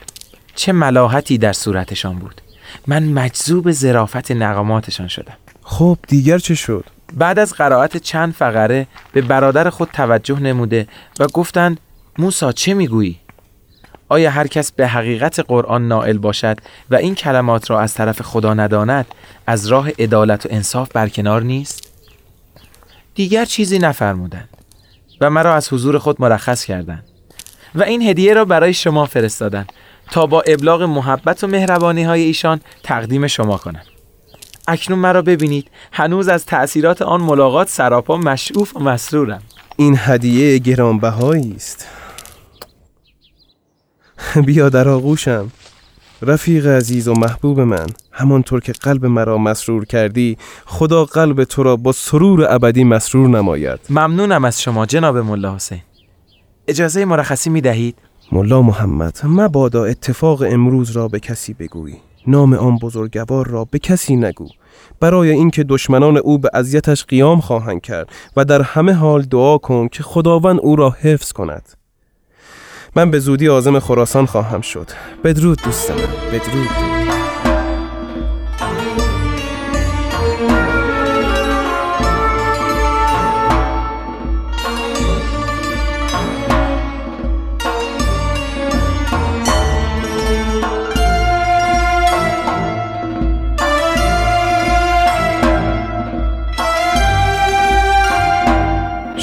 [0.56, 2.42] چه ملاحتی در صورتشان بود.
[2.88, 5.38] من مجذوب ظرافت نغماتشان شدم.
[5.64, 10.88] خب دیگر چه شد؟ بعد از قرائت چند فقره به برادر خود توجه نموده
[11.20, 11.80] و گفتند
[12.18, 13.20] موسا چه می‌گویی؟
[14.10, 16.58] آیا هر کس به حقیقت قرآن نائل باشد
[16.90, 19.06] و این کلمات را از طرف خدا نداند
[19.48, 21.91] از راه عدالت و انصاف برکنار نیست؟
[23.16, 24.50] دیگر چیزی نفرمودند
[25.22, 27.04] و مرا از حضور خود مرخص کردند
[27.76, 29.74] و این هدیه را برای شما فرستادند
[30.12, 33.82] تا با ابلاغ محبت و مهربانی های ایشان تقدیم شما کنم.
[34.68, 39.42] اکنون مرا ببینید هنوز از تأثیرات آن ملاقات سراپا مشعوف و مسرورم.
[39.78, 41.88] این هدیه گرانبهایی است.
[44.46, 45.52] بیا در آغوشم.
[46.24, 51.76] رفیق عزیز و محبوب من همانطور که قلب مرا مسرور کردی خدا قلب تو را
[51.76, 53.80] با سرور ابدی مسرور نماید.
[53.90, 55.82] ممنونم از شما جناب ملا حسین.
[56.68, 57.96] اجازه مرخصی می دهید؟
[58.32, 61.98] ملا محمد مبادا اتفاق امروز را به کسی بگویی.
[62.28, 64.48] نام آن بزرگوار را به کسی نگو.
[65.00, 69.88] برای اینکه دشمنان او به اذیتش قیام خواهند کرد و در همه حال دعا کن
[69.88, 71.81] که خداوند او را حفظ کند.
[72.96, 74.88] من به زودی عازم خراسان خواهم شد.
[75.24, 77.01] بدرود دوست من بدرود.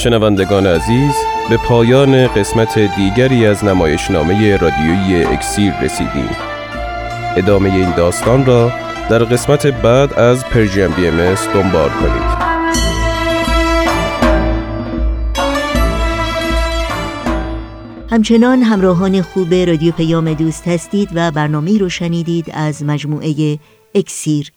[0.08, 1.14] شنوندگان عزیز
[1.50, 6.28] به پایان قسمت دیگری از نمایشنامه رادیویی اکسیر رسیدیم.
[7.36, 8.72] ادامه این داستان را
[9.10, 12.48] در قسمت بعد از پرژیم بی ام دنبال کنید.
[18.10, 23.58] همچنان همراهان خوب رادیو پیام دوست هستید و برنامه رو شنیدید از مجموعه
[23.94, 24.52] اکسیر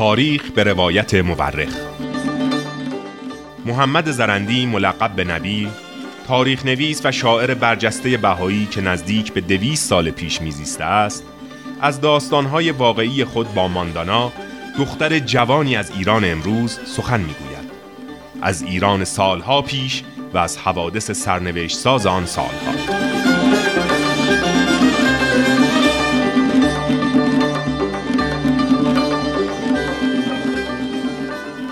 [0.00, 1.76] تاریخ به روایت مورخ.
[3.66, 5.68] محمد زرندی ملقب به نبی
[6.26, 11.24] تاریخ نویس و شاعر برجسته بهایی که نزدیک به دویست سال پیش میزیسته است
[11.80, 14.32] از داستانهای واقعی خود با ماندانا
[14.78, 17.70] دختر جوانی از ایران امروز سخن می‌گوید.
[18.42, 20.02] از ایران سالها پیش
[20.34, 22.99] و از حوادث سرنوشت ساز آن سالها.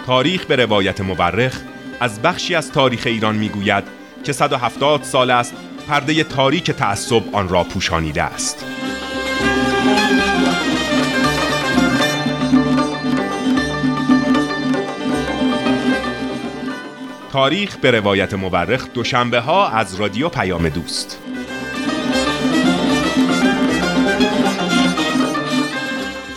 [0.09, 1.61] تاریخ به روایت مورخ
[2.01, 3.85] از بخشی از تاریخ ایران می‌گوید
[4.25, 5.55] که 170 سال است
[5.89, 8.65] پرده تاریک تعصب آن را پوشانیده است.
[17.33, 21.19] تاریخ به روایت مورخ دوشنبه ها از رادیو پیام دوست.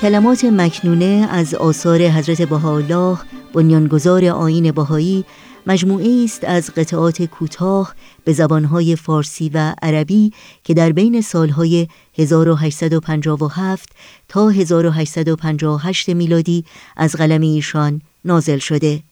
[0.02, 3.18] کلمات مکنونه از آثار حضرت بهاءالله
[3.54, 5.26] بنیانگذار آیین بهایی
[5.68, 10.34] مجموعه است از قطعات کوتاه به زبانهای فارسی و عربی
[10.64, 11.88] که در بین سالهای
[12.18, 13.90] 1857
[14.28, 16.66] تا 1858 میلادی
[16.98, 19.04] از قلم ایشان نازل شده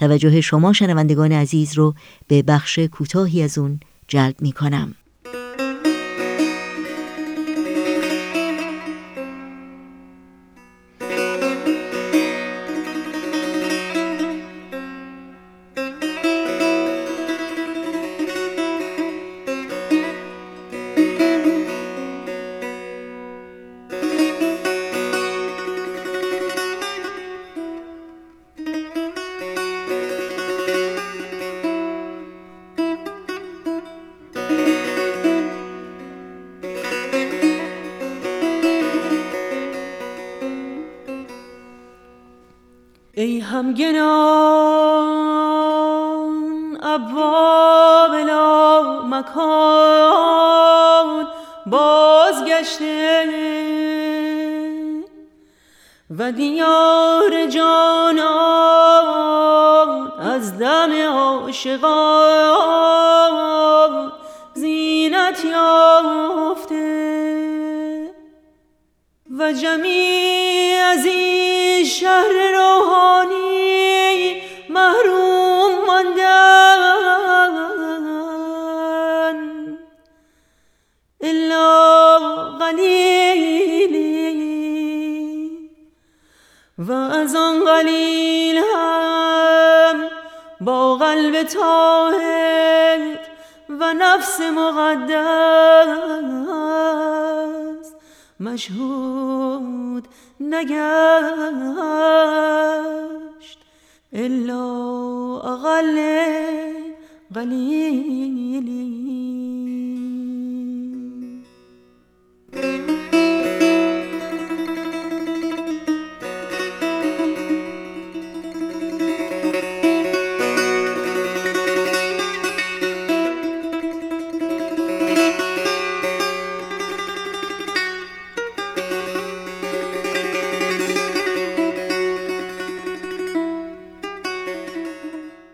[0.00, 1.94] توجه شما شنوندگان عزیز رو
[2.28, 4.94] به بخش کوتاهی از اون جلب می کنم.
[49.14, 51.08] مکان
[51.66, 53.24] بازگشته.
[56.18, 58.72] و دیار جانان
[60.20, 61.84] از دم عاشقان
[64.54, 66.84] زینت یافته.
[69.38, 73.43] و جمیع از این شهر روحانی
[86.88, 90.08] و از آن قلیل هم
[90.60, 93.18] با قلب طاهر
[93.68, 95.14] و نفس مقدس
[98.40, 100.08] مشهود
[100.40, 100.78] نگشت
[104.12, 104.64] الا
[105.44, 105.98] اقل
[107.34, 108.94] قلیلی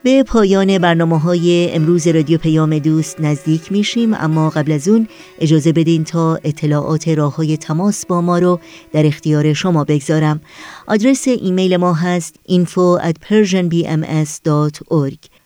[0.03, 5.73] به پایان برنامه های امروز رادیو پیام دوست نزدیک میشیم اما قبل از اون اجازه
[5.73, 8.61] بدین تا اطلاعات راه های تماس با ما رو
[8.93, 10.41] در اختیار شما بگذارم.
[10.87, 15.30] آدرس ایمیل ما هست info at persianbms.org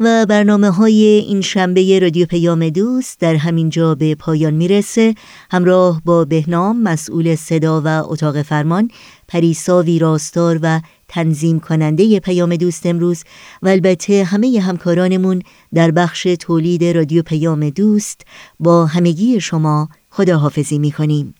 [0.00, 5.14] و برنامه های این شنبه رادیو پیام دوست در همین جا به پایان می‌رسه.
[5.50, 8.90] همراه با بهنام مسئول صدا و اتاق فرمان
[9.28, 13.24] پریسا ویراستار و تنظیم کننده پیام دوست امروز
[13.62, 15.42] و البته همه همکارانمون
[15.74, 18.20] در بخش تولید رادیو پیام دوست
[18.60, 21.34] با همگی شما خداحافظی می کنیم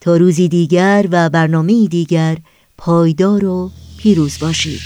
[0.00, 2.36] تا روزی دیگر و برنامه دیگر
[2.78, 4.80] پایدار و پیروز باشید.